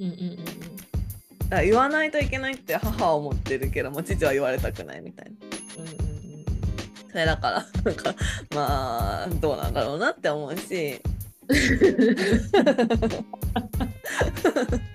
[0.00, 0.36] うんうんうんうん。
[0.36, 0.48] だか
[1.50, 5.32] ら言わないといけないって母は思ってるけども父は言われたくないみたいな。
[5.82, 6.02] うんうんうん
[7.10, 8.14] それだからなんか
[8.54, 11.02] まあどうなんだろうなって思うし。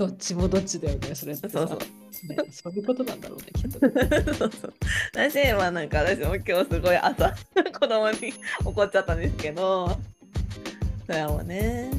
[0.00, 1.58] どっちもどっちだよね、それってさ。
[1.58, 1.78] そうそう。
[1.78, 1.86] ね
[2.50, 3.78] そういうことなんだろうね、きっと。
[4.34, 4.74] そうそう
[5.12, 7.34] 私はなんか私も今日すごい朝
[7.78, 8.32] 子供に
[8.64, 9.98] 怒っちゃったんですけど
[11.06, 11.90] それはもうね。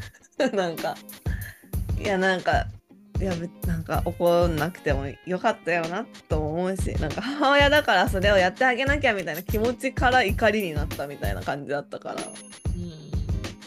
[0.54, 0.96] なんか
[2.02, 2.66] いやなんか
[3.20, 12.22] いやべなんか怒んなくてもよかったよなとも思うしなんか母親だからそれをやってあげなきゃみたいな気持ちから怒りになったみたいな感じだったから。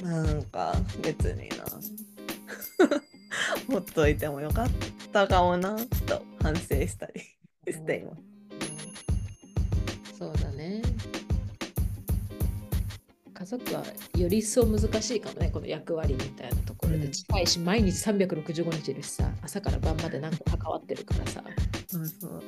[0.01, 0.25] うん。
[0.25, 0.73] なんか
[1.03, 1.65] 別にな
[3.69, 4.69] ほっといてもよかっ
[5.11, 7.21] たかもなと反省したり
[7.71, 8.21] しています。
[10.17, 10.81] そうだね。
[13.33, 13.83] 家族は
[14.17, 21.43] より一層難しいかもね、この役割みたいなところでうん近いし、毎日365日いるしさ、朝から晩までなんか関わってるからさ、
[21.87, 22.43] そうそう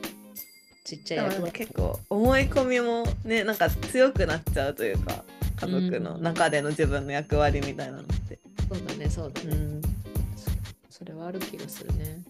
[0.86, 5.26] ちっちゃい結構思い込みもねなんか強くなっちゃうというか
[5.58, 8.40] 家族の中での自分の役割みたいなのって。
[8.70, 9.50] そうだね、そうだね。
[9.50, 9.82] うん
[10.98, 12.24] それはある気がするね。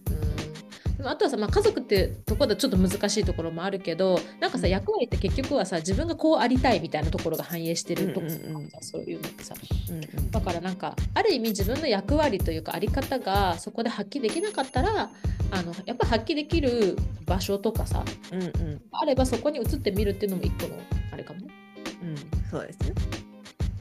[0.99, 9.53] うん、あとはさ、まあ、家族ってところでちょっと難しいところもあるけどなんかさうん役割って結局はさ自分がこうありたいみたいなところが反映してるところうんうんそういうのってさ
[9.89, 15.11] うんうんだからなんかある意味自分の役割というかあり方がそこで発揮できなかったら
[15.51, 16.97] あのやっぱ発揮できる
[17.27, 20.79] 場所とかさうんうんあればそこに移ってみるっていうのも一個の
[21.11, 21.53] あれかもね。
[22.01, 22.15] うん
[22.49, 22.93] そうですね。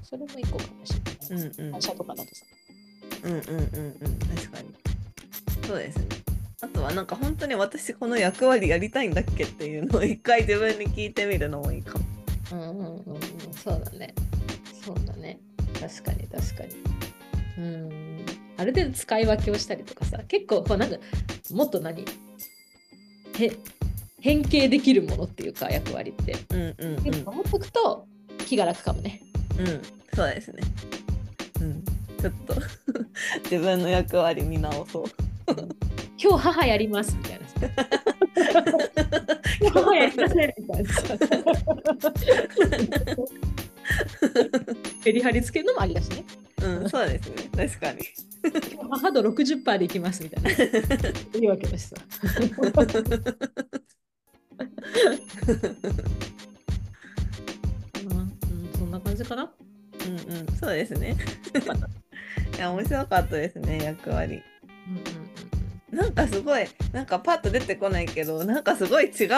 [0.03, 0.93] それも一個かもし
[1.31, 1.51] れない。
[1.59, 2.45] うんうん会社とかだとさ。
[3.23, 3.47] うんうんうん
[4.01, 4.75] うん確かに。
[5.67, 6.07] そうですね。
[6.61, 12.05] あとはなんか本当に私この役割やりたいんだっけっていうのを一回自分に聞いてみるのもいいかも。
[12.53, 13.21] うんうんうんうん、
[13.55, 14.15] そうだね。
[14.85, 15.39] そうだね。
[15.81, 16.75] 確かに確かに。
[17.59, 18.25] うん。
[18.57, 20.97] ある程度使い分けをしたりとかさ、結構こうなんか
[21.51, 22.05] もっと何？
[23.39, 23.53] へ
[24.21, 26.37] 変形できるものっていうか役割って。
[26.51, 28.07] うんうんうん思っとくと
[28.47, 29.21] 気が楽かもね。
[29.59, 29.83] うん
[30.15, 30.63] そうですね。
[32.25, 32.55] うんちょっと
[33.51, 35.05] 自分の役割見直そう。
[36.17, 37.55] 今日母やりますみたいなさ。
[39.61, 41.03] 今日母やりませんみたいなさ。
[45.05, 46.25] メリハリつけるのもありだしね。
[46.63, 47.99] うんそうですね確かに。
[48.73, 50.51] 今日母度60%でいきますみたいな。
[50.51, 50.55] い
[51.43, 51.97] いわけだしさ。
[58.03, 58.39] うん、
[58.79, 59.53] そんな感じかな。
[60.07, 61.17] うんうんそうですね。
[62.57, 64.43] いや面白かったですね役割。
[64.89, 65.35] うんうん
[65.95, 69.29] なんかすごいなんかパッと出てこないけどなんかすごい違う言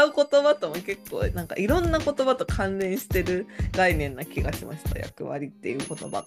[0.42, 6.24] 葉とも結構なんかいろんな言葉と関連してる概念な気がしました役割っていう言葉が。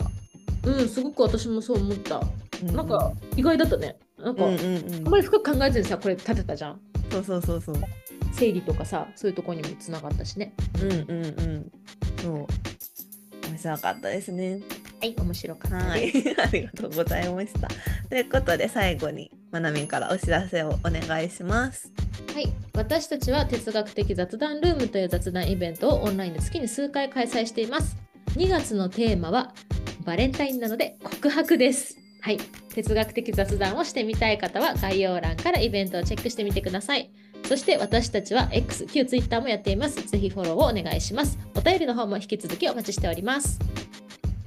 [0.66, 0.74] うん。
[0.82, 2.22] うん、すごく私もそう思った。
[2.64, 3.98] うなんか意外だったね。
[4.18, 6.82] なんか、うんうんうんあんまり深く考えずにさ、これ立てたじゃん。
[7.12, 7.76] そうそうそうそう。
[8.34, 10.54] 整理とかさ、そういうところにもつながったしね。
[10.82, 11.72] うんうんうん。
[12.22, 12.48] そう。
[13.50, 14.60] 面白かったですね。
[15.00, 16.18] はい、面白かったはです。
[16.18, 16.36] い。
[16.40, 17.68] ありがとうございました。
[18.10, 21.92] ということで最後にまなみんからお知らせをお願いします。
[22.34, 27.98] はい、私たちは哲学的雑談ルームという雑談イベントをオンラインで月に数回開催しています。
[28.36, 29.54] 2月のテーマは
[30.06, 31.98] バレンタインなので告白です。
[32.22, 32.38] はい、
[32.74, 37.10] 哲学的雑談をしてみたい方は概要欄からイベントをチェックしてみてください。
[37.46, 39.96] そして私たちは X、旧 Twitter もやっています。
[40.08, 41.38] ぜひフォローをお願いします。
[41.56, 43.60] お便りの方も引き続きお待ちしております。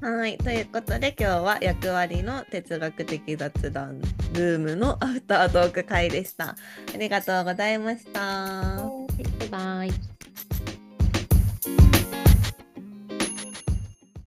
[0.01, 0.37] はい。
[0.39, 4.01] ということで今日は役割の哲学的雑談
[4.33, 6.57] ルームのアフタートーク会でした。
[6.93, 8.21] ありがとうございました。
[8.21, 10.82] バイバイ。